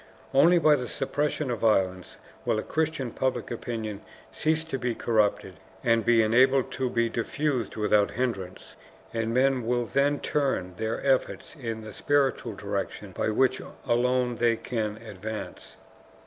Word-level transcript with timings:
Only 0.33 0.57
by 0.57 0.77
the 0.77 0.87
suppression 0.87 1.51
of 1.51 1.59
violence 1.59 2.15
will 2.43 2.57
a 2.57 2.63
Christian 2.63 3.11
public 3.11 3.51
opinion 3.51 4.01
cease 4.31 4.63
to 4.63 4.79
be 4.79 4.95
corrupted, 4.95 5.59
and 5.83 6.03
be 6.03 6.23
enabled 6.23 6.71
to 6.71 6.89
be 6.89 7.07
diffused 7.07 7.75
without 7.75 8.09
hindrance, 8.09 8.77
and 9.13 9.31
men 9.31 9.63
will 9.63 9.85
then 9.85 10.19
turn 10.19 10.73
their 10.77 11.05
efforts 11.05 11.55
in 11.55 11.81
the 11.81 11.93
spiritual 11.93 12.55
direction 12.55 13.11
by 13.11 13.29
which 13.29 13.61
alone 13.85 14.37
they 14.37 14.55
can 14.55 14.97
advance. 15.05 15.75